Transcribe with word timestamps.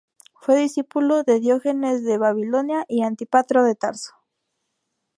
Fue 0.33 0.59
discípulo 0.59 1.21
de 1.21 1.39
Diógenes 1.39 2.03
de 2.03 2.17
Babilonia, 2.17 2.85
y 2.89 3.03
Antípatro 3.03 3.63
de 3.63 3.75
Tarso. 3.75 4.15